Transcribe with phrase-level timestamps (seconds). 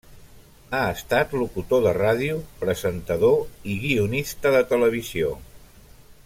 [0.77, 3.37] Ha estat locutor de ràdio, presentador
[3.75, 5.31] i guionista de televisió.